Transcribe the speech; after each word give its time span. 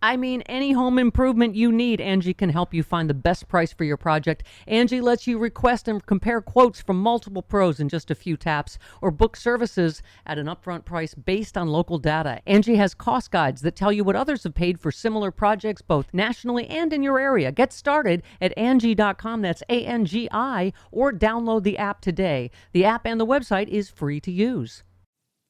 I 0.00 0.16
mean, 0.16 0.42
any 0.42 0.72
home 0.72 0.96
improvement 0.96 1.56
you 1.56 1.72
need, 1.72 2.00
Angie 2.00 2.32
can 2.32 2.50
help 2.50 2.72
you 2.72 2.84
find 2.84 3.10
the 3.10 3.14
best 3.14 3.48
price 3.48 3.72
for 3.72 3.82
your 3.82 3.96
project. 3.96 4.44
Angie 4.68 5.00
lets 5.00 5.26
you 5.26 5.38
request 5.38 5.88
and 5.88 6.04
compare 6.06 6.40
quotes 6.40 6.80
from 6.80 7.00
multiple 7.00 7.42
pros 7.42 7.80
in 7.80 7.88
just 7.88 8.08
a 8.08 8.14
few 8.14 8.36
taps 8.36 8.78
or 9.02 9.10
book 9.10 9.34
services 9.34 10.00
at 10.24 10.38
an 10.38 10.46
upfront 10.46 10.84
price 10.84 11.14
based 11.14 11.58
on 11.58 11.66
local 11.66 11.98
data. 11.98 12.40
Angie 12.46 12.76
has 12.76 12.94
cost 12.94 13.32
guides 13.32 13.62
that 13.62 13.74
tell 13.74 13.90
you 13.90 14.04
what 14.04 14.14
others 14.14 14.44
have 14.44 14.54
paid 14.54 14.78
for 14.78 14.92
similar 14.92 15.32
projects 15.32 15.82
both 15.82 16.14
nationally 16.14 16.68
and 16.68 16.92
in 16.92 17.02
your 17.02 17.18
area. 17.18 17.50
Get 17.50 17.72
started 17.72 18.22
at 18.40 18.56
Angie.com, 18.56 19.42
that's 19.42 19.64
A 19.68 19.84
N 19.84 20.04
G 20.04 20.28
I, 20.30 20.72
or 20.92 21.12
download 21.12 21.64
the 21.64 21.76
app 21.76 22.00
today. 22.00 22.52
The 22.70 22.84
app 22.84 23.04
and 23.04 23.20
the 23.20 23.26
website 23.26 23.66
is 23.66 23.90
free 23.90 24.20
to 24.20 24.30
use. 24.30 24.84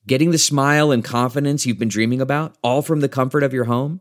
Getting 0.07 0.31
the 0.31 0.39
smile 0.39 0.91
and 0.91 1.05
confidence 1.05 1.67
you've 1.67 1.79
been 1.79 1.89
dreaming 1.89 2.23
about, 2.23 2.57
all 2.63 2.81
from 2.81 3.01
the 3.01 3.11
comfort 3.11 3.43
of 3.43 3.53
your 3.53 3.65
home? 3.65 4.01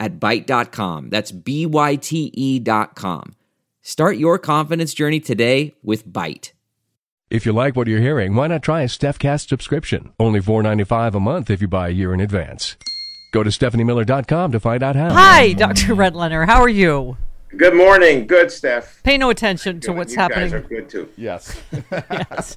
at 0.00 0.18
Byte.com. 0.18 1.10
That's 1.10 1.32
B 1.32 1.66
Y 1.66 1.96
T 1.96 2.30
E.com. 2.34 3.34
Start 3.82 4.16
your 4.16 4.38
confidence 4.38 4.94
journey 4.94 5.20
today 5.20 5.74
with 5.82 6.06
Byte. 6.06 6.52
If 7.30 7.46
you 7.46 7.52
like 7.52 7.76
what 7.76 7.88
you're 7.88 8.00
hearing, 8.00 8.34
why 8.34 8.46
not 8.46 8.62
try 8.62 8.82
a 8.82 8.86
StephCast 8.86 9.48
subscription? 9.48 10.12
Only 10.20 10.40
$4.95 10.40 11.14
a 11.14 11.20
month 11.20 11.48
if 11.50 11.62
you 11.62 11.68
buy 11.68 11.88
a 11.88 11.92
year 11.92 12.12
in 12.12 12.20
advance. 12.20 12.76
Go 13.32 13.42
to 13.42 13.48
StephanieMiller.com 13.48 14.52
to 14.52 14.60
find 14.60 14.82
out 14.82 14.96
how. 14.96 15.10
Hi, 15.12 15.54
Dr. 15.54 15.94
Redlener. 15.94 16.46
How 16.46 16.60
are 16.60 16.68
you? 16.68 17.16
Good 17.56 17.74
morning. 17.74 18.26
Good, 18.26 18.50
Steph. 18.50 19.02
Pay 19.02 19.18
no 19.18 19.30
attention 19.30 19.80
to 19.80 19.88
Good. 19.88 19.96
what's 19.96 20.12
you 20.14 20.18
happening. 20.18 20.44
guys 20.50 20.52
are 20.54 20.60
good 20.60 20.88
too. 20.88 21.08
Yes. 21.16 21.60
yes. 21.92 22.56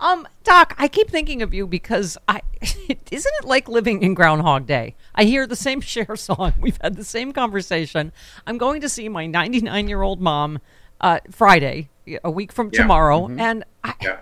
Um, 0.00 0.28
Doc, 0.42 0.74
I 0.76 0.88
keep 0.88 1.08
thinking 1.10 1.40
of 1.40 1.54
you 1.54 1.66
because 1.66 2.18
I 2.28 2.42
isn't 2.60 3.32
it 3.40 3.44
like 3.44 3.68
living 3.68 4.02
in 4.02 4.12
Groundhog 4.14 4.66
Day? 4.66 4.96
I 5.14 5.24
hear 5.24 5.46
the 5.46 5.56
same 5.56 5.80
share 5.80 6.16
song. 6.16 6.52
We've 6.60 6.78
had 6.82 6.96
the 6.96 7.04
same 7.04 7.32
conversation. 7.32 8.12
I'm 8.46 8.58
going 8.58 8.80
to 8.82 8.88
see 8.88 9.08
my 9.08 9.26
99 9.26 9.88
year 9.88 10.02
old 10.02 10.20
mom 10.20 10.58
uh, 11.00 11.20
Friday, 11.30 11.88
a 12.22 12.30
week 12.30 12.52
from 12.52 12.70
Yeah. 12.72 12.82
tomorrow, 12.82 13.28
and 13.38 13.64
I, 13.82 13.94
Yeah. 14.02 14.16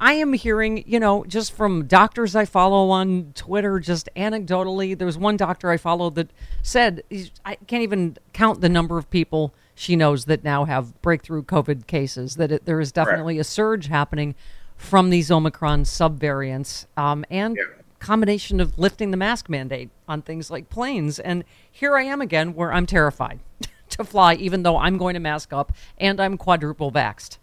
I 0.00 0.14
am 0.14 0.32
hearing, 0.32 0.84
you 0.86 1.00
know, 1.00 1.24
just 1.24 1.52
from 1.52 1.86
doctors 1.86 2.36
I 2.36 2.44
follow 2.44 2.90
on 2.90 3.32
Twitter, 3.34 3.80
just 3.80 4.08
anecdotally. 4.16 4.96
There 4.96 5.06
was 5.06 5.18
one 5.18 5.36
doctor 5.36 5.70
I 5.70 5.76
followed 5.76 6.14
that 6.14 6.30
said 6.62 7.02
I 7.44 7.56
can't 7.66 7.82
even 7.82 8.16
count 8.32 8.60
the 8.60 8.68
number 8.68 8.96
of 8.98 9.10
people 9.10 9.52
she 9.74 9.96
knows 9.96 10.24
that 10.26 10.44
now 10.44 10.64
have 10.66 11.00
breakthrough 11.02 11.42
COVID 11.42 11.86
cases. 11.86 12.36
That 12.36 12.52
it, 12.52 12.64
there 12.64 12.80
is 12.80 12.92
definitely 12.92 13.38
a 13.38 13.44
surge 13.44 13.88
happening 13.88 14.34
from 14.76 15.10
these 15.10 15.30
Omicron 15.30 15.82
subvariants, 15.84 16.86
um, 16.96 17.24
and 17.28 17.56
Yeah. 17.56 17.64
combination 17.98 18.60
of 18.60 18.78
lifting 18.78 19.10
the 19.10 19.16
mask 19.16 19.48
mandate 19.48 19.90
on 20.06 20.22
things 20.22 20.50
like 20.50 20.70
planes. 20.70 21.18
And 21.18 21.42
here 21.70 21.96
I 21.96 22.02
am 22.04 22.20
again, 22.20 22.54
where 22.54 22.72
I'm 22.72 22.86
terrified 22.86 23.40
to 23.90 24.04
fly, 24.04 24.34
even 24.34 24.62
though 24.62 24.76
I'm 24.78 24.96
going 24.96 25.14
to 25.14 25.20
mask 25.20 25.52
up 25.52 25.72
and 25.98 26.20
I'm 26.20 26.36
quadruple 26.36 26.92
vaxxed. 26.92 27.38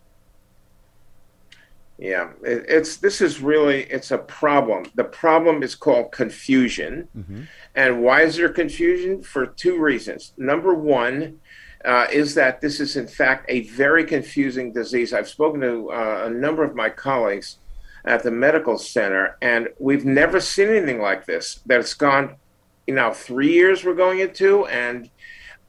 Yeah, 1.97 2.31
it, 2.43 2.65
it's 2.67 2.97
this 2.97 3.21
is 3.21 3.41
really 3.41 3.83
it's 3.83 4.11
a 4.11 4.17
problem. 4.17 4.85
The 4.95 5.05
problem 5.05 5.63
is 5.63 5.75
called 5.75 6.11
confusion, 6.11 7.07
and 7.73 8.01
why 8.03 8.23
is 8.23 8.35
there 8.35 8.49
confusion? 8.49 9.23
For 9.23 9.45
two 9.45 9.79
reasons. 9.79 10.33
Number 10.37 10.73
one 10.73 11.39
uh, 11.85 12.07
is 12.11 12.35
that 12.35 12.59
this 12.59 12.79
is 12.79 12.97
in 12.97 13.07
fact 13.07 13.45
a 13.47 13.61
very 13.61 14.03
confusing 14.03 14.73
disease. 14.73 15.13
I've 15.13 15.29
spoken 15.29 15.61
to 15.61 15.91
uh, 15.91 16.23
a 16.25 16.29
number 16.29 16.63
of 16.63 16.75
my 16.75 16.89
colleagues 16.89 17.59
at 18.03 18.23
the 18.23 18.31
medical 18.31 18.77
center, 18.77 19.37
and 19.41 19.69
we've 19.79 20.05
never 20.05 20.41
seen 20.41 20.69
anything 20.69 20.99
like 20.99 21.25
this. 21.25 21.61
That 21.65 21.79
it's 21.79 21.93
gone, 21.93 22.35
you 22.87 22.95
know, 22.95 23.13
three 23.13 23.53
years 23.53 23.85
we're 23.85 23.95
going 23.95 24.19
into, 24.19 24.65
and 24.67 25.09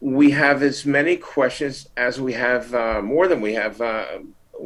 we 0.00 0.32
have 0.32 0.62
as 0.62 0.84
many 0.84 1.16
questions 1.16 1.88
as 1.96 2.20
we 2.20 2.32
have, 2.32 2.74
uh, 2.74 3.00
more 3.00 3.28
than 3.28 3.40
we 3.40 3.54
have. 3.54 3.80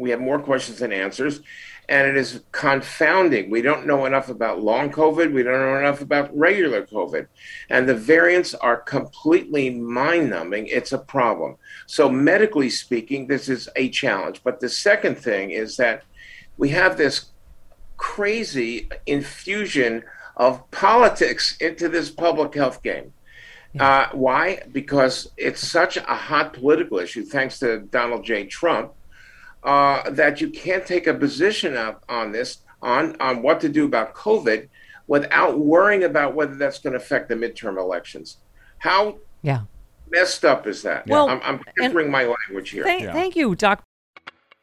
We 0.00 0.11
have 0.11 0.21
more 0.21 0.41
questions 0.41 0.78
than 0.78 0.93
answers, 0.93 1.41
and 1.88 2.06
it 2.06 2.16
is 2.16 2.43
confounding. 2.53 3.50
We 3.50 3.62
don't 3.62 3.87
know 3.87 4.06
enough 4.06 4.28
about 4.28 4.62
long 4.62 4.91
COVID. 4.91 5.33
We 5.33 5.43
don't 5.43 5.61
know 5.61 5.78
enough 5.78 6.00
about 6.00 6.37
regular 6.37 6.87
COVID, 6.87 7.27
and 7.69 7.88
the 7.88 7.94
variants 7.94 8.55
are 8.55 8.77
completely 8.77 9.71
mind-numbing. 9.71 10.66
It's 10.69 10.93
a 10.93 10.99
problem. 10.99 11.56
So 11.87 12.09
medically 12.09 12.71
speaking, 12.71 13.27
this 13.27 13.49
is 13.49 13.69
a 13.77 13.91
challenge. 13.91 14.43
But 14.44 14.61
the 14.61 14.69
second 14.69 15.19
thing 15.19 15.50
is 15.50 15.77
that 15.77 16.03
we 16.56 16.71
have 16.71 16.97
this 16.97 17.31
crazy 17.97 18.88
infusion 19.06 20.03
of 20.37 20.71
politics 20.71 21.56
into 21.61 21.88
this 21.88 22.09
public 22.11 22.55
health 22.55 22.82
game. 22.82 23.12
Uh, 23.78 24.09
why? 24.12 24.61
Because 24.72 25.31
it's 25.37 25.67
such 25.67 25.97
a 25.97 26.03
hot 26.03 26.53
political 26.53 26.99
issue, 26.99 27.25
thanks 27.25 27.59
to 27.61 27.81
Donald 27.81 28.25
J. 28.25 28.47
Trump, 28.47 28.93
uh, 29.62 30.09
that 30.10 30.41
you 30.41 30.48
can't 30.50 30.87
take 30.87 31.06
a 31.06 31.15
position 31.15 31.76
up 31.76 32.04
on 32.09 32.32
this, 32.32 32.59
on, 32.82 33.16
on 33.21 33.43
what 33.43 33.60
to 33.60 33.69
do 33.69 33.84
about 33.84 34.15
COVID, 34.15 34.69
without 35.06 35.59
worrying 35.59 36.04
about 36.04 36.34
whether 36.34 36.54
that's 36.54 36.78
going 36.78 36.93
to 36.93 36.98
affect 36.98 37.28
the 37.28 37.34
midterm 37.34 37.78
elections. 37.78 38.38
How 38.78 39.19
Yeah. 39.43 39.62
messed 40.09 40.44
up 40.44 40.66
is 40.66 40.82
that? 40.82 41.06
Well, 41.06 41.28
I'm, 41.28 41.41
I'm 41.43 41.54
and- 41.56 41.65
tempering 41.78 42.10
my 42.10 42.25
language 42.25 42.70
here. 42.70 42.84
Thank, 42.84 43.10
thank 43.10 43.37
you, 43.37 43.54
Doc. 43.54 43.82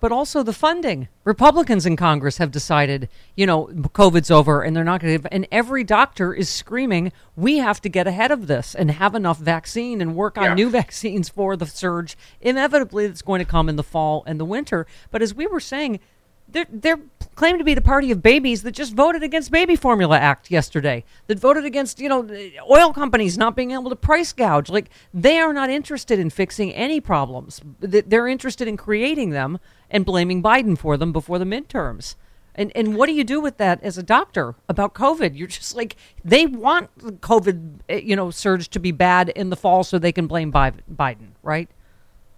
But 0.00 0.10
also 0.12 0.42
the 0.42 0.52
funding. 0.52 1.08
Republicans 1.24 1.86
in 1.86 1.96
Congress 1.96 2.38
have 2.38 2.50
decided, 2.50 3.08
you 3.36 3.46
know, 3.46 3.66
COVID's 3.66 4.30
over 4.30 4.62
and 4.62 4.74
they're 4.74 4.84
not 4.84 5.00
going 5.00 5.20
to, 5.20 5.32
and 5.32 5.46
every 5.52 5.84
doctor 5.84 6.32
is 6.32 6.48
screaming, 6.48 7.12
we 7.36 7.58
have 7.58 7.80
to 7.82 7.88
get 7.88 8.06
ahead 8.06 8.30
of 8.30 8.46
this 8.46 8.74
and 8.74 8.90
have 8.90 9.14
enough 9.14 9.38
vaccine 9.38 10.00
and 10.00 10.14
work 10.16 10.36
on 10.38 10.44
Yeah. 10.44 10.54
new 10.54 10.70
vaccines 10.80 11.28
for 11.28 11.56
the 11.56 11.66
surge 11.66 12.16
inevitably 12.40 13.06
that's 13.06 13.22
going 13.22 13.38
to 13.40 13.44
come 13.44 13.68
in 13.68 13.76
the 13.76 13.82
fall 13.82 14.24
and 14.26 14.40
the 14.40 14.44
winter. 14.44 14.86
But 15.10 15.22
as 15.22 15.34
we 15.34 15.46
were 15.46 15.60
saying, 15.60 16.00
they're 16.52 16.66
they're 16.70 17.00
claim 17.34 17.56
to 17.56 17.64
be 17.64 17.72
the 17.72 17.80
party 17.80 18.10
of 18.10 18.22
babies 18.22 18.62
that 18.62 18.72
just 18.72 18.94
voted 18.94 19.22
against 19.22 19.50
Baby 19.50 19.74
Formula 19.74 20.18
Act 20.18 20.50
yesterday. 20.50 21.04
That 21.26 21.38
voted 21.38 21.64
against 21.64 21.98
you 21.98 22.08
know 22.08 22.28
oil 22.70 22.92
companies 22.92 23.38
not 23.38 23.56
being 23.56 23.70
able 23.70 23.90
to 23.90 23.96
price 23.96 24.32
gouge. 24.32 24.68
Like 24.68 24.90
they 25.14 25.38
are 25.38 25.52
not 25.52 25.70
interested 25.70 26.18
in 26.18 26.30
fixing 26.30 26.72
any 26.74 27.00
problems. 27.00 27.60
They're 27.80 28.28
interested 28.28 28.68
in 28.68 28.76
creating 28.76 29.30
them 29.30 29.58
and 29.90 30.04
blaming 30.04 30.42
Biden 30.42 30.76
for 30.76 30.96
them 30.96 31.12
before 31.12 31.38
the 31.38 31.44
midterms. 31.44 32.14
And 32.54 32.72
and 32.74 32.96
what 32.96 33.06
do 33.06 33.12
you 33.12 33.24
do 33.24 33.40
with 33.40 33.56
that 33.56 33.82
as 33.82 33.96
a 33.96 34.02
doctor 34.02 34.54
about 34.68 34.92
COVID? 34.92 35.36
You're 35.36 35.48
just 35.48 35.74
like 35.74 35.96
they 36.24 36.46
want 36.46 36.90
the 36.98 37.12
COVID, 37.12 37.80
eh, 37.88 38.00
you 38.04 38.16
know, 38.16 38.30
surge 38.30 38.68
to 38.70 38.78
be 38.78 38.92
bad 38.92 39.30
in 39.30 39.50
the 39.50 39.56
fall 39.56 39.82
so 39.82 39.98
they 39.98 40.12
can 40.12 40.26
blame 40.26 40.52
Biden, 40.52 41.28
right? 41.42 41.70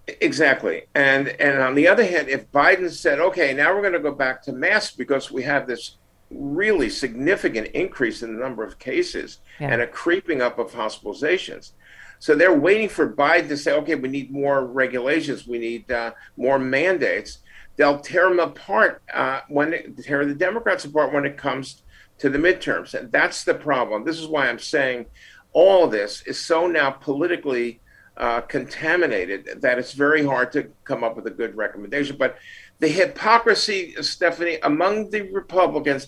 Exactly. 0.06 0.82
And 0.94 1.28
and 1.28 1.60
on 1.60 1.74
the 1.74 1.86
other 1.86 2.04
hand, 2.04 2.28
if 2.28 2.50
Biden 2.50 2.90
said, 2.90 3.20
"Okay, 3.20 3.54
now 3.54 3.72
we're 3.74 3.82
going 3.82 3.92
to 3.92 4.00
go 4.00 4.12
back 4.12 4.42
to 4.42 4.52
masks 4.52 4.96
because 4.96 5.30
we 5.30 5.42
have 5.44 5.66
this 5.66 5.98
really 6.30 6.88
significant 6.88 7.68
increase 7.68 8.22
in 8.22 8.34
the 8.34 8.40
number 8.40 8.64
of 8.64 8.78
cases 8.78 9.38
yeah. 9.60 9.68
and 9.70 9.82
a 9.82 9.86
creeping 9.86 10.42
up 10.42 10.58
of 10.58 10.72
hospitalizations." 10.72 11.72
So 12.18 12.34
they're 12.34 12.56
waiting 12.56 12.88
for 12.88 13.12
Biden 13.12 13.48
to 13.48 13.56
say, 13.56 13.72
"Okay, 13.74 13.94
we 13.94 14.08
need 14.08 14.32
more 14.32 14.66
regulations, 14.66 15.46
we 15.46 15.58
need 15.58 15.90
uh, 15.90 16.12
more 16.36 16.58
mandates." 16.58 17.38
They'll 17.76 18.00
tear 18.00 18.28
them 18.28 18.40
apart 18.40 19.02
uh, 19.14 19.40
when 19.48 19.72
it, 19.72 19.96
tear 19.98 20.26
the 20.26 20.34
Democrats 20.34 20.84
apart 20.84 21.12
when 21.12 21.24
it 21.24 21.38
comes 21.38 21.82
to 22.18 22.28
the 22.28 22.38
midterms, 22.38 22.94
and 22.94 23.10
that's 23.12 23.44
the 23.44 23.54
problem. 23.54 24.04
This 24.04 24.18
is 24.18 24.26
why 24.26 24.48
I'm 24.48 24.58
saying 24.58 25.06
all 25.52 25.86
this 25.86 26.22
is 26.22 26.40
so 26.40 26.66
now 26.66 26.90
politically 26.90 27.80
uh, 28.22 28.40
contaminated 28.42 29.48
that 29.62 29.80
it's 29.80 29.94
very 29.94 30.24
hard 30.24 30.52
to 30.52 30.70
come 30.84 31.02
up 31.02 31.16
with 31.16 31.26
a 31.26 31.30
good 31.30 31.56
recommendation. 31.56 32.16
But 32.16 32.38
the 32.78 32.86
hypocrisy, 32.86 33.96
Stephanie, 34.00 34.58
among 34.62 35.10
the 35.10 35.22
Republicans 35.22 36.06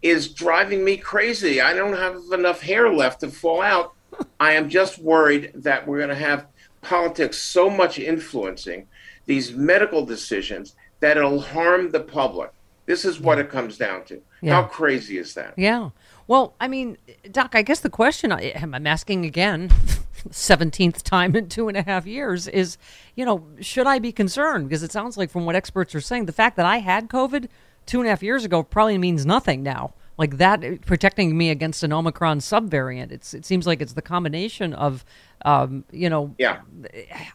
is 0.00 0.32
driving 0.32 0.82
me 0.82 0.96
crazy. 0.96 1.60
I 1.60 1.74
don't 1.74 1.98
have 1.98 2.16
enough 2.32 2.62
hair 2.62 2.90
left 2.90 3.20
to 3.20 3.28
fall 3.28 3.60
out. 3.60 3.92
I 4.40 4.52
am 4.52 4.70
just 4.70 5.00
worried 5.00 5.52
that 5.56 5.86
we're 5.86 5.98
going 5.98 6.08
to 6.08 6.14
have 6.14 6.46
politics 6.80 7.36
so 7.36 7.68
much 7.68 7.98
influencing 7.98 8.86
these 9.26 9.52
medical 9.52 10.06
decisions 10.06 10.76
that 11.00 11.18
it'll 11.18 11.42
harm 11.42 11.90
the 11.90 12.00
public. 12.00 12.52
This 12.90 13.04
is 13.04 13.20
what 13.20 13.38
it 13.38 13.50
comes 13.50 13.78
down 13.78 14.02
to. 14.06 14.20
Yeah. 14.42 14.54
How 14.54 14.62
crazy 14.64 15.16
is 15.16 15.34
that? 15.34 15.54
Yeah. 15.56 15.90
Well, 16.26 16.54
I 16.58 16.66
mean, 16.66 16.98
Doc, 17.30 17.54
I 17.54 17.62
guess 17.62 17.78
the 17.78 17.88
question 17.88 18.32
I, 18.32 18.52
I'm 18.60 18.84
asking 18.84 19.24
again 19.24 19.68
17th 20.28 21.04
time 21.04 21.36
in 21.36 21.48
two 21.48 21.68
and 21.68 21.76
a 21.76 21.82
half 21.82 22.04
years 22.04 22.48
is, 22.48 22.78
you 23.14 23.24
know, 23.24 23.46
should 23.60 23.86
I 23.86 24.00
be 24.00 24.10
concerned? 24.10 24.68
Because 24.68 24.82
it 24.82 24.90
sounds 24.90 25.16
like 25.16 25.30
from 25.30 25.46
what 25.46 25.54
experts 25.54 25.94
are 25.94 26.00
saying, 26.00 26.26
the 26.26 26.32
fact 26.32 26.56
that 26.56 26.66
I 26.66 26.78
had 26.78 27.08
COVID 27.08 27.46
two 27.86 28.00
and 28.00 28.08
a 28.08 28.10
half 28.10 28.24
years 28.24 28.44
ago 28.44 28.64
probably 28.64 28.98
means 28.98 29.24
nothing 29.24 29.62
now. 29.62 29.94
Like 30.18 30.38
that 30.38 30.80
protecting 30.84 31.38
me 31.38 31.50
against 31.50 31.84
an 31.84 31.92
Omicron 31.92 32.40
subvariant. 32.40 33.12
It's 33.12 33.34
it 33.34 33.46
seems 33.46 33.68
like 33.68 33.80
it's 33.80 33.92
the 33.92 34.02
combination 34.02 34.74
of, 34.74 35.04
um, 35.44 35.84
you 35.90 36.10
know, 36.10 36.34
yeah, 36.38 36.60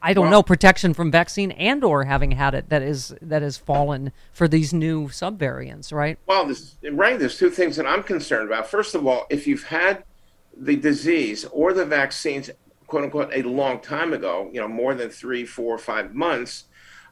I 0.02 0.14
don't 0.14 0.26
well, 0.26 0.32
know 0.32 0.44
protection 0.44 0.94
from 0.94 1.12
vaccine 1.12 1.52
and 1.52 1.84
or 1.84 2.04
having 2.04 2.32
had 2.32 2.54
it 2.54 2.70
that 2.70 2.82
is 2.82 3.16
that 3.22 3.42
has 3.42 3.58
fallen 3.58 4.12
for 4.32 4.48
these 4.48 4.74
new 4.74 5.08
subvariants, 5.08 5.92
right? 5.92 6.18
Well, 6.28 6.46
this, 6.46 6.76
right. 6.92 7.18
There's 7.18 7.38
two 7.38 7.50
things 7.50 7.76
that 7.78 7.86
I'm 7.86 8.04
concerned 8.04 8.48
about. 8.48 8.68
First 8.68 8.96
of 8.96 9.08
all, 9.08 9.26
if 9.30 9.48
you've 9.48 9.64
had 9.64 10.04
the 10.56 10.76
disease 10.76 11.46
or 11.46 11.74
the 11.74 11.86
vaccines 11.86 12.50
quote 12.88 13.04
unquote 13.04 13.32
a 13.34 13.42
long 13.44 13.80
time 13.80 14.14
ago, 14.14 14.50
you 14.54 14.62
know, 14.62 14.68
more 14.68 14.94
than 14.94 15.10
three, 15.10 15.46
four, 15.46 15.78
five 15.78 16.14
months, 16.14 16.66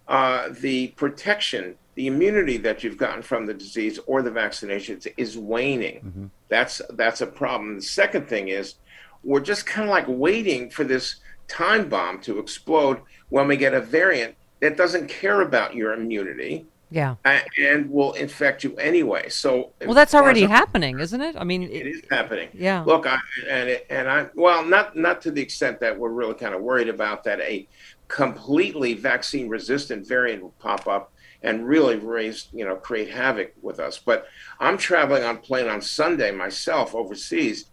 uh, 0.07 0.49
the 0.59 0.87
protection, 0.89 1.75
the 1.95 2.07
immunity 2.07 2.57
that 2.57 2.83
you've 2.83 2.97
gotten 2.97 3.21
from 3.21 3.45
the 3.45 3.53
disease 3.53 3.99
or 4.05 4.21
the 4.21 4.31
vaccinations 4.31 5.07
is 5.17 5.37
waning. 5.37 6.01
Mm-hmm. 6.01 6.25
That's 6.49 6.81
that's 6.91 7.21
a 7.21 7.27
problem. 7.27 7.75
The 7.75 7.81
second 7.81 8.27
thing 8.27 8.49
is 8.49 8.75
we're 9.23 9.39
just 9.39 9.65
kind 9.65 9.87
of 9.87 9.91
like 9.91 10.05
waiting 10.07 10.69
for 10.69 10.83
this 10.83 11.15
time 11.47 11.89
bomb 11.89 12.19
to 12.21 12.39
explode 12.39 13.01
when 13.29 13.47
we 13.47 13.57
get 13.57 13.73
a 13.73 13.81
variant 13.81 14.35
that 14.59 14.77
doesn't 14.77 15.07
care 15.07 15.41
about 15.41 15.75
your 15.75 15.93
immunity 15.93 16.65
yeah. 16.93 17.15
And 17.57 17.89
will 17.89 18.13
infect 18.13 18.63
you 18.63 18.75
anyway. 18.75 19.27
So 19.29 19.71
Well, 19.83 19.95
that's 19.95 20.13
already 20.13 20.43
happening, 20.43 20.99
isn't 20.99 21.21
it? 21.21 21.35
I 21.35 21.43
mean, 21.43 21.63
it, 21.63 21.71
it 21.71 21.87
is 21.87 22.01
happening. 22.11 22.49
Yeah. 22.53 22.83
Look, 22.83 23.07
I 23.07 23.17
and 23.49 23.67
it, 23.67 23.87
and 23.89 24.07
I 24.07 24.27
well, 24.35 24.63
not 24.63 24.95
not 24.95 25.19
to 25.23 25.31
the 25.31 25.41
extent 25.41 25.79
that 25.79 25.97
we're 25.97 26.11
really 26.11 26.35
kind 26.35 26.53
of 26.53 26.61
worried 26.61 26.89
about 26.89 27.23
that 27.23 27.39
a 27.39 27.67
completely 28.09 28.93
vaccine 28.93 29.49
resistant 29.49 30.07
variant 30.07 30.43
will 30.43 30.53
pop 30.59 30.85
up 30.85 31.11
and 31.41 31.67
really 31.67 31.95
raise, 31.95 32.47
you 32.53 32.63
know, 32.63 32.75
create 32.75 33.09
havoc 33.09 33.53
with 33.63 33.79
us. 33.79 33.97
But 33.97 34.27
I'm 34.59 34.77
traveling 34.77 35.23
on 35.23 35.37
plane 35.37 35.67
on 35.67 35.81
Sunday 35.81 36.29
myself 36.29 36.93
overseas. 36.93 37.65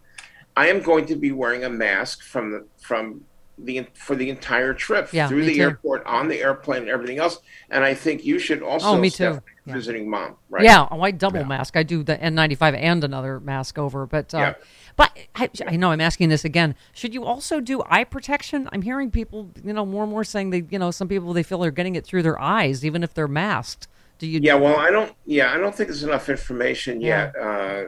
I 0.55 0.67
am 0.67 0.81
going 0.81 1.05
to 1.07 1.15
be 1.15 1.31
wearing 1.31 1.63
a 1.63 1.69
mask 1.69 2.23
from 2.23 2.51
the 2.51 2.65
from 2.79 3.25
the 3.57 3.85
for 3.93 4.15
the 4.15 4.29
entire 4.29 4.73
trip 4.73 5.13
yeah, 5.13 5.27
through 5.27 5.45
the 5.45 5.55
too. 5.55 5.61
airport, 5.61 6.05
on 6.05 6.27
the 6.27 6.41
airplane, 6.41 6.83
and 6.83 6.89
everything 6.89 7.19
else. 7.19 7.39
And 7.69 7.83
I 7.83 7.93
think 7.93 8.25
you 8.25 8.39
should 8.39 8.61
also. 8.61 8.87
Oh, 8.87 8.97
me 8.97 9.09
too. 9.09 9.41
Yeah. 9.65 9.73
Visiting 9.73 10.09
mom, 10.09 10.37
right? 10.49 10.63
Yeah, 10.63 10.87
a 10.89 10.97
white 10.97 11.19
double 11.19 11.41
yeah. 11.41 11.45
mask. 11.45 11.77
I 11.77 11.83
do 11.83 12.01
the 12.01 12.17
N95 12.17 12.75
and 12.75 13.03
another 13.03 13.39
mask 13.39 13.77
over, 13.77 14.07
but 14.07 14.33
uh, 14.33 14.55
but 14.95 15.15
I, 15.35 15.49
I, 15.67 15.75
know 15.75 15.91
I'm 15.91 16.01
asking 16.01 16.29
this 16.29 16.43
again. 16.43 16.75
Should 16.93 17.13
you 17.13 17.23
also 17.25 17.59
do 17.59 17.83
eye 17.85 18.03
protection? 18.03 18.67
I'm 18.71 18.81
hearing 18.81 19.11
people, 19.11 19.51
you 19.63 19.71
know, 19.71 19.85
more 19.85 20.01
and 20.03 20.11
more 20.11 20.23
saying 20.23 20.49
they, 20.49 20.63
you 20.69 20.79
know, 20.79 20.89
some 20.89 21.07
people 21.07 21.31
they 21.33 21.43
feel 21.43 21.59
they're 21.59 21.69
getting 21.69 21.95
it 21.95 22.05
through 22.05 22.23
their 22.23 22.41
eyes, 22.41 22.83
even 22.83 23.03
if 23.03 23.13
they're 23.13 23.27
masked. 23.27 23.87
Do 24.17 24.25
you? 24.25 24.39
Yeah, 24.41 24.55
well, 24.55 24.77
I 24.77 24.89
don't. 24.89 25.13
Yeah, 25.27 25.53
I 25.53 25.57
don't 25.57 25.75
think 25.75 25.89
there's 25.89 26.03
enough 26.03 26.27
information 26.27 27.01
yet. 27.01 27.35
Uh, 27.35 27.85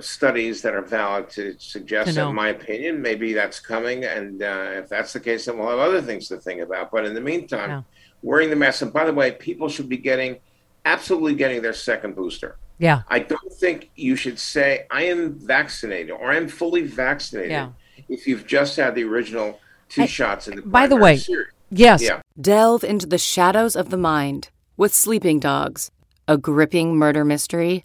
studies 0.00 0.62
that 0.62 0.74
are 0.74 0.82
valid 0.82 1.30
to 1.30 1.54
suggest, 1.58 2.14
to 2.14 2.28
in 2.28 2.34
my 2.34 2.48
opinion, 2.48 3.00
maybe 3.02 3.32
that's 3.32 3.60
coming. 3.60 4.04
And 4.04 4.42
uh, 4.42 4.70
if 4.74 4.88
that's 4.88 5.12
the 5.12 5.20
case, 5.20 5.46
then 5.46 5.58
we'll 5.58 5.70
have 5.70 5.78
other 5.78 6.02
things 6.02 6.28
to 6.28 6.38
think 6.38 6.60
about. 6.60 6.90
But 6.90 7.04
in 7.04 7.14
the 7.14 7.20
meantime, 7.20 7.70
yeah. 7.70 7.82
wearing 8.22 8.50
the 8.50 8.56
mask. 8.56 8.82
And 8.82 8.92
by 8.92 9.04
the 9.04 9.12
way, 9.12 9.32
people 9.32 9.68
should 9.68 9.88
be 9.88 9.96
getting 9.96 10.38
absolutely 10.84 11.34
getting 11.34 11.62
their 11.62 11.72
second 11.72 12.16
booster. 12.16 12.56
Yeah. 12.78 13.02
I 13.08 13.18
don't 13.18 13.52
think 13.52 13.90
you 13.96 14.16
should 14.16 14.38
say 14.38 14.86
I 14.90 15.04
am 15.04 15.34
vaccinated 15.34 16.10
or 16.12 16.30
I'm 16.30 16.48
fully 16.48 16.82
vaccinated 16.82 17.50
yeah. 17.50 17.70
if 18.08 18.26
you've 18.26 18.46
just 18.46 18.76
had 18.76 18.94
the 18.94 19.04
original 19.04 19.60
two 19.88 20.02
I, 20.02 20.06
shots 20.06 20.48
in 20.48 20.56
the 20.56 20.62
By 20.62 20.86
the 20.86 20.96
way, 20.96 21.16
series. 21.16 21.48
yes. 21.70 22.02
Yeah. 22.02 22.22
Delve 22.40 22.84
into 22.84 23.06
the 23.06 23.18
shadows 23.18 23.74
of 23.74 23.90
the 23.90 23.96
mind 23.96 24.50
with 24.76 24.94
Sleeping 24.94 25.40
Dogs, 25.40 25.90
a 26.28 26.38
gripping 26.38 26.96
murder 26.96 27.24
mystery 27.24 27.84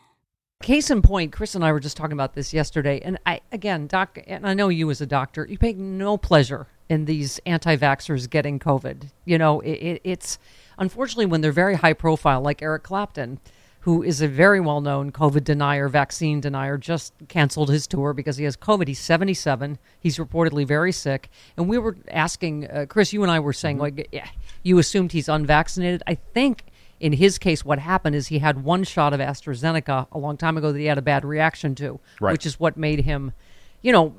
Case 0.61 0.91
in 0.91 1.01
point, 1.01 1.31
Chris 1.31 1.55
and 1.55 1.65
I 1.65 1.71
were 1.71 1.79
just 1.79 1.97
talking 1.97 2.13
about 2.13 2.35
this 2.35 2.53
yesterday, 2.53 3.01
and 3.03 3.17
I 3.25 3.41
again, 3.51 3.87
doc, 3.87 4.19
and 4.27 4.45
I 4.47 4.53
know 4.53 4.69
you 4.69 4.91
as 4.91 5.01
a 5.01 5.07
doctor, 5.07 5.45
you 5.49 5.57
take 5.57 5.77
no 5.77 6.17
pleasure 6.17 6.67
in 6.87 7.05
these 7.05 7.39
anti-vaxxers 7.45 8.29
getting 8.29 8.59
COVID. 8.59 9.09
You 9.25 9.37
know, 9.37 9.61
it, 9.61 9.71
it, 9.71 10.01
it's 10.03 10.37
unfortunately 10.77 11.25
when 11.25 11.41
they're 11.41 11.51
very 11.51 11.75
high 11.75 11.93
profile, 11.93 12.41
like 12.41 12.61
Eric 12.61 12.83
Clapton, 12.83 13.39
who 13.81 14.03
is 14.03 14.21
a 14.21 14.27
very 14.27 14.59
well-known 14.59 15.11
COVID 15.11 15.43
denier, 15.43 15.89
vaccine 15.89 16.39
denier, 16.39 16.77
just 16.77 17.13
canceled 17.27 17.69
his 17.69 17.87
tour 17.87 18.13
because 18.13 18.37
he 18.37 18.43
has 18.43 18.55
COVID. 18.55 18.87
He's 18.87 18.99
77. 18.99 19.79
He's 19.99 20.17
reportedly 20.17 20.67
very 20.67 20.91
sick, 20.91 21.29
and 21.57 21.67
we 21.67 21.79
were 21.79 21.97
asking 22.09 22.69
uh, 22.69 22.85
Chris. 22.87 23.13
You 23.13 23.23
and 23.23 23.31
I 23.31 23.39
were 23.39 23.53
saying 23.53 23.77
mm-hmm. 23.77 23.97
like, 23.97 24.09
yeah, 24.11 24.27
you 24.61 24.77
assumed 24.77 25.11
he's 25.11 25.27
unvaccinated. 25.27 26.03
I 26.05 26.15
think 26.15 26.65
in 27.01 27.13
his 27.13 27.39
case, 27.39 27.65
what 27.65 27.79
happened 27.79 28.15
is 28.15 28.27
he 28.27 28.37
had 28.39 28.63
one 28.63 28.83
shot 28.83 29.11
of 29.11 29.19
AstraZeneca 29.19 30.05
a 30.11 30.19
long 30.19 30.37
time 30.37 30.55
ago 30.55 30.71
that 30.71 30.77
he 30.77 30.85
had 30.85 30.99
a 30.99 31.01
bad 31.01 31.25
reaction 31.25 31.73
to, 31.75 31.99
Right. 32.19 32.31
which 32.31 32.45
is 32.45 32.59
what 32.59 32.77
made 32.77 32.99
him, 33.01 33.33
you 33.81 33.91
know, 33.91 34.13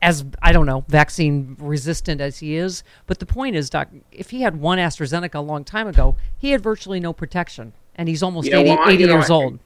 as 0.00 0.24
I 0.40 0.52
don't 0.52 0.64
know, 0.66 0.84
vaccine 0.86 1.56
resistant 1.58 2.20
as 2.20 2.38
he 2.38 2.54
is. 2.54 2.84
But 3.08 3.18
the 3.18 3.26
point 3.26 3.56
is, 3.56 3.68
Doc, 3.68 3.88
if 4.12 4.30
he 4.30 4.42
had 4.42 4.60
one 4.60 4.78
AstraZeneca 4.78 5.34
a 5.34 5.40
long 5.40 5.64
time 5.64 5.88
ago, 5.88 6.14
he 6.38 6.52
had 6.52 6.62
virtually 6.62 7.00
no 7.00 7.12
protection, 7.12 7.72
and 7.96 8.08
he's 8.08 8.22
almost 8.22 8.46
Yeah, 8.48 8.58
80, 8.58 8.70
well, 8.70 8.78
I- 8.78 8.90
80 8.92 9.00
you 9.02 9.06
know, 9.08 9.14
years 9.14 9.30
I- 9.30 9.34
old. 9.34 9.58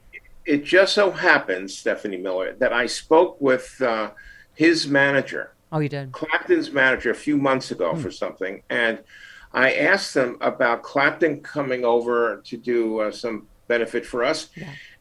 It 0.45 0.65
just 0.65 0.95
so 0.95 1.11
happens, 1.11 1.77
Stephanie 1.77 2.17
Miller, 2.17 2.53
that 2.57 2.73
I 2.73 2.87
spoke 2.87 3.39
with 3.39 3.79
uh, 3.79 4.09
his 4.55 4.87
manager, 4.87 5.51
Oh, 5.71 5.77
you 5.77 5.89
did. 5.89 6.11
Clapton's 6.13 6.71
manager, 6.71 7.11
a 7.11 7.15
few 7.15 7.37
months 7.37 7.69
ago 7.69 7.93
Hmm. 7.93 8.01
for 8.01 8.09
something, 8.09 8.63
and 8.71 8.97
I 9.51 9.73
asked 9.73 10.13
them 10.13 10.37
about 10.41 10.83
Clapton 10.83 11.41
coming 11.41 11.83
over 11.83 12.41
to 12.45 12.57
do 12.57 12.99
uh, 12.99 13.11
some 13.11 13.47
benefit 13.67 14.05
for 14.05 14.23
us, 14.23 14.49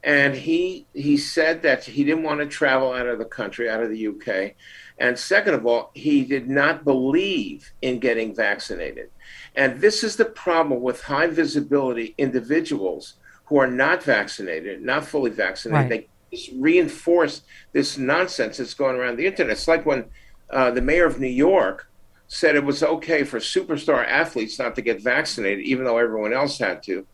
and 0.02 0.34
he 0.34 0.86
he 0.94 1.16
said 1.16 1.62
that 1.62 1.84
he 1.84 2.04
didn't 2.04 2.22
want 2.22 2.40
to 2.40 2.46
travel 2.46 2.92
out 2.92 3.06
of 3.06 3.18
the 3.18 3.24
country, 3.24 3.68
out 3.68 3.82
of 3.82 3.90
the 3.90 4.08
UK, 4.08 4.54
and 4.98 5.18
second 5.18 5.54
of 5.54 5.66
all, 5.66 5.90
he 5.94 6.24
did 6.24 6.48
not 6.48 6.84
believe 6.84 7.72
in 7.82 7.98
getting 7.98 8.34
vaccinated, 8.34 9.10
and 9.54 9.80
this 9.80 10.02
is 10.02 10.16
the 10.16 10.24
problem 10.24 10.80
with 10.80 11.02
high 11.02 11.26
visibility 11.26 12.14
individuals 12.18 13.14
who 13.46 13.58
are 13.58 13.70
not 13.70 14.02
vaccinated, 14.02 14.82
not 14.82 15.04
fully 15.04 15.30
vaccinated. 15.30 15.90
Right. 15.90 16.08
They 16.30 16.36
just 16.36 16.50
reinforce 16.56 17.42
this 17.72 17.96
nonsense 17.96 18.58
that's 18.58 18.74
going 18.74 18.96
around 18.96 19.16
the 19.16 19.26
internet. 19.26 19.52
It's 19.52 19.68
like 19.68 19.86
when 19.86 20.04
uh, 20.50 20.70
the 20.70 20.82
mayor 20.82 21.06
of 21.06 21.18
New 21.18 21.26
York 21.26 21.87
said 22.28 22.54
it 22.54 22.64
was 22.64 22.82
okay 22.82 23.24
for 23.24 23.38
superstar 23.38 24.06
athletes 24.06 24.58
not 24.58 24.74
to 24.76 24.82
get 24.82 25.02
vaccinated, 25.02 25.64
even 25.64 25.84
though 25.84 25.98
everyone 25.98 26.32
else 26.32 26.58
had 26.58 26.82
to. 26.84 27.06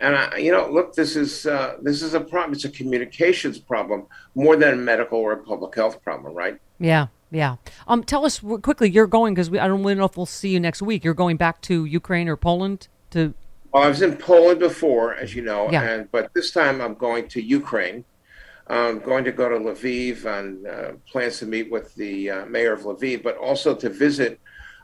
And 0.00 0.16
I, 0.16 0.36
you 0.38 0.50
know, 0.50 0.68
look, 0.70 0.94
this 0.94 1.14
is 1.16 1.46
uh, 1.46 1.76
this 1.82 2.02
is 2.02 2.14
a 2.14 2.20
problem. 2.20 2.54
It's 2.54 2.64
a 2.64 2.70
communications 2.70 3.58
problem 3.58 4.06
more 4.34 4.56
than 4.56 4.74
a 4.74 4.76
medical 4.76 5.18
or 5.18 5.32
a 5.32 5.36
public 5.36 5.74
health 5.74 6.02
problem, 6.02 6.32
right? 6.34 6.58
Yeah, 6.80 7.08
yeah. 7.30 7.56
Um, 7.86 8.02
tell 8.02 8.24
us 8.24 8.40
quickly. 8.40 8.90
You're 8.90 9.06
going 9.06 9.34
because 9.34 9.48
I 9.50 9.68
don't 9.68 9.82
really 9.82 9.94
know 9.94 10.04
if 10.06 10.16
we'll 10.16 10.26
see 10.26 10.48
you 10.50 10.58
next 10.60 10.82
week. 10.82 11.04
You're 11.04 11.14
going 11.14 11.36
back 11.36 11.60
to 11.62 11.84
Ukraine 11.84 12.28
or 12.28 12.36
Poland 12.36 12.88
to. 13.10 13.34
Well, 13.72 13.84
I 13.84 13.88
was 13.88 14.02
in 14.02 14.16
Poland 14.16 14.58
before, 14.60 15.14
as 15.14 15.34
you 15.34 15.42
know, 15.42 15.70
Yeah. 15.70 15.82
and 15.82 16.10
but 16.10 16.34
this 16.34 16.50
time 16.52 16.80
I'm 16.80 16.94
going 16.94 17.28
to 17.28 17.40
Ukraine. 17.42 18.04
I'm 18.72 19.00
going 19.00 19.24
to 19.24 19.32
go 19.32 19.50
to 19.50 19.56
Lviv 19.56 20.24
and 20.24 20.66
uh, 20.66 20.92
plans 21.06 21.38
to 21.40 21.46
meet 21.46 21.70
with 21.70 21.94
the 21.94 22.30
uh, 22.30 22.46
mayor 22.46 22.72
of 22.72 22.82
Lviv, 22.82 23.22
but 23.22 23.36
also 23.36 23.74
to 23.74 23.90
visit 23.90 24.40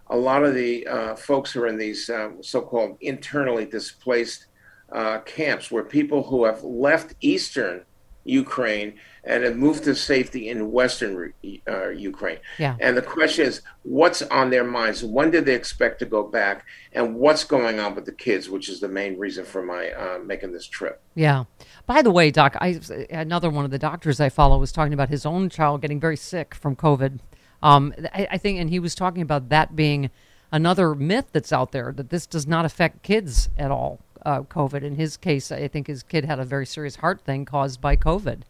a 0.09 0.17
lot 0.17 0.45
of 0.45 0.55
the 0.55 0.87
uh, 0.87 1.17
folks 1.17 1.53
who 1.53 1.63
are 1.63 1.69
in 1.69 1.79
these 1.79 2.11
um, 2.11 2.43
so-called 2.43 2.99
internally 3.01 3.65
displaced 3.65 4.47
uh, 4.93 5.21
camps, 5.21 5.71
where 5.71 5.85
people 5.85 6.23
who 6.23 6.45
have 6.45 6.63
left 6.63 7.15
eastern 7.23 7.83
Ukraine 8.29 8.95
and 9.25 9.45
have 9.45 9.57
moved 9.57 9.85
to 9.85 9.95
safety 9.95 10.49
in 10.49 10.73
western 10.73 11.33
uh, 11.69 11.89
Ukraine. 11.89 12.39
Yeah. 12.59 12.77
And 12.81 12.97
the 12.97 13.03
question 13.03 13.47
is, 13.47 13.63
what's 13.83 14.23
on 14.23 14.51
their 14.51 14.65
minds? 14.65 15.05
When 15.05 15.31
did 15.31 15.45
they 15.45 15.55
expect 15.55 15.99
to 16.01 16.07
go 16.07 16.23
back? 16.23 16.65
And 16.93 17.17
what's 17.17 17.45
going 17.45 17.79
on 17.79 17.95
with 17.95 18.07
the 18.07 18.13
kids, 18.13 18.49
which 18.49 18.69
is 18.69 18.81
the 18.81 18.89
main 18.89 19.19
reason 19.19 19.45
for 19.45 19.63
my 19.63 19.91
uh, 19.93 20.19
making 20.25 20.53
this 20.53 20.67
trip. 20.67 21.01
Yeah. 21.15 21.45
By 21.87 22.03
the 22.03 22.11
way, 22.11 22.31
Doc, 22.31 22.57
I 22.61 22.81
another 23.11 23.51
one 23.51 23.65
of 23.65 23.71
the 23.71 23.79
doctors 23.79 24.21
I 24.21 24.29
follow 24.29 24.59
was 24.59 24.73
talking 24.73 24.95
about 24.95 25.09
his 25.09 25.27
own 25.27 25.49
child 25.51 25.83
getting 25.83 26.01
very 26.01 26.17
sick 26.17 26.55
from 26.55 26.77
COVID. 26.77 27.19
Um, 27.63 27.93
I, 28.15 28.29
I 28.33 28.39
think, 28.39 28.61
and 28.61 28.71
he 28.71 28.79
was 28.79 28.95
talking 28.95 29.23
about 29.23 29.49
that 29.49 29.75
being 29.75 30.11
another 30.51 30.95
myth 30.95 31.27
that's 31.33 31.53
out 31.53 31.73
there 31.73 31.93
that 31.97 32.11
this 32.11 32.27
does 32.27 32.47
not 32.47 32.65
affect 32.65 33.03
kids 33.03 33.51
at 33.59 33.71
all. 33.71 34.01
Uh, 34.25 34.43
COVID. 34.43 34.83
In 34.83 34.97
his 34.97 35.17
case, 35.17 35.51
I 35.53 35.69
think 35.69 35.87
his 35.87 36.03
kid 36.03 36.25
had 36.25 36.39
a 36.39 36.45
very 36.45 36.67
serious 36.67 36.97
heart 36.97 37.21
thing 37.21 37.45
caused 37.45 37.81
by 37.81 37.97
COVID. 37.97 38.43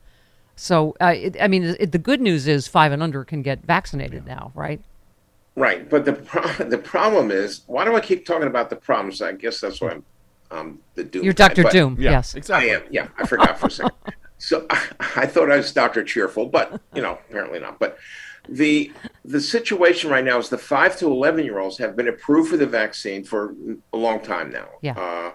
So, 0.56 0.96
uh, 1.00 1.14
it, 1.16 1.37
I 1.40 1.46
mean, 1.46 1.76
it, 1.78 1.92
the 1.92 1.98
good 1.98 2.20
news 2.20 2.48
is 2.48 2.66
five 2.66 2.90
and 2.90 3.02
under 3.02 3.25
can 3.25 3.42
get 3.42 3.64
vaccinated 3.64 4.26
now, 4.26 4.50
right? 4.54 4.80
Right, 5.54 5.88
but 5.88 6.04
the 6.04 6.14
pro- 6.14 6.52
the 6.68 6.78
problem 6.78 7.30
is, 7.30 7.62
why 7.66 7.84
do 7.84 7.94
I 7.94 8.00
keep 8.00 8.26
talking 8.26 8.48
about 8.48 8.70
the 8.70 8.76
problems? 8.76 9.22
I 9.22 9.32
guess 9.32 9.60
that's 9.60 9.80
why 9.80 9.90
I'm 9.90 10.04
um, 10.50 10.78
the 10.94 11.04
doom. 11.04 11.25
You're 11.25 11.32
Dr. 11.32 11.64
but 11.64 11.72
Doom, 11.72 11.96
Yeah, 11.98 12.12
yes. 12.12 12.34
exactly. 12.34 12.70
I 12.70 12.76
am. 12.76 12.82
Yeah, 12.90 13.08
I 13.18 13.26
forgot 13.26 13.58
for 13.58 13.66
a 13.66 13.70
second. 13.70 13.92
So 14.40 14.66
I, 14.70 14.87
I 15.16 15.26
thought 15.26 15.50
I 15.50 15.56
was 15.56 15.72
Dr. 15.72 16.04
Cheerful, 16.04 16.46
but 16.46 16.80
you 16.94 17.02
know, 17.02 17.18
apparently 17.28 17.58
not. 17.58 17.80
But 17.80 17.98
the 18.48 18.92
the 19.25 19.40
situation 19.40 20.10
right 20.10 20.25
now 20.25 20.38
is 20.38 20.48
the 20.48 20.56
five 20.56 20.96
to 20.98 21.06
eleven 21.06 21.44
year 21.44 21.58
olds 21.58 21.76
have 21.78 21.96
been 21.96 22.06
approved 22.06 22.50
for 22.50 22.56
the 22.56 22.66
vaccine 22.66 23.25
for 23.25 23.54
a 23.92 23.96
long 23.96 24.20
time 24.20 24.52
now. 24.52 24.68
Yeah. 24.80 24.96
Uh, 24.96 25.32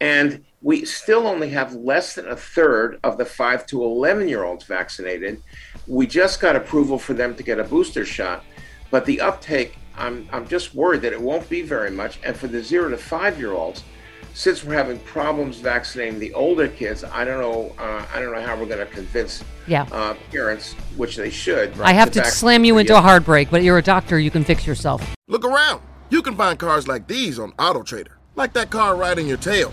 and 0.00 0.44
we 0.62 0.84
still 0.84 1.26
only 1.26 1.50
have 1.50 1.74
less 1.74 2.14
than 2.14 2.28
a 2.28 2.36
third 2.36 2.98
of 3.04 3.18
the 3.18 3.24
five 3.24 3.66
to 3.66 3.82
11 3.82 4.28
year 4.28 4.44
olds 4.44 4.64
vaccinated. 4.64 5.42
We 5.86 6.06
just 6.06 6.40
got 6.40 6.56
approval 6.56 6.98
for 6.98 7.14
them 7.14 7.34
to 7.36 7.42
get 7.42 7.58
a 7.58 7.64
booster 7.64 8.04
shot, 8.04 8.44
but 8.90 9.04
the 9.04 9.20
uptake, 9.20 9.78
I'm, 9.96 10.28
I'm 10.32 10.46
just 10.48 10.74
worried 10.74 11.02
that 11.02 11.12
it 11.12 11.20
won't 11.20 11.48
be 11.48 11.62
very 11.62 11.90
much. 11.90 12.18
And 12.24 12.36
for 12.36 12.46
the 12.48 12.62
zero 12.62 12.90
to 12.90 12.96
five 12.96 13.38
year 13.38 13.52
olds, 13.52 13.82
since 14.34 14.62
we're 14.62 14.74
having 14.74 15.00
problems 15.00 15.58
vaccinating 15.58 16.20
the 16.20 16.32
older 16.34 16.68
kids, 16.68 17.02
I 17.02 17.24
don't 17.24 17.40
know. 17.40 17.74
Uh, 17.76 18.04
I 18.14 18.20
don't 18.20 18.32
know 18.32 18.40
how 18.40 18.56
we're 18.56 18.66
going 18.66 18.86
to 18.86 18.92
convince 18.92 19.42
Yeah. 19.66 19.84
uh, 19.90 20.14
parents, 20.30 20.74
which 20.96 21.16
they 21.16 21.30
should. 21.30 21.72
I 21.80 21.92
have 21.92 22.12
to 22.12 22.20
vac- 22.20 22.32
slam 22.32 22.64
you 22.64 22.78
into 22.78 22.92
yeah. 22.92 23.00
a 23.00 23.02
heartbreak, 23.02 23.50
but 23.50 23.64
you're 23.64 23.78
a 23.78 23.82
doctor. 23.82 24.16
You 24.18 24.30
can 24.30 24.44
fix 24.44 24.64
yourself. 24.66 25.02
Look 25.26 25.44
around. 25.44 25.82
You 26.10 26.22
can 26.22 26.36
find 26.36 26.56
cars 26.56 26.86
like 26.86 27.08
these 27.08 27.38
on 27.38 27.50
AutoTrader, 27.52 28.12
like 28.36 28.52
that 28.52 28.70
car 28.70 28.94
riding 28.94 29.26
your 29.26 29.38
tail. 29.38 29.72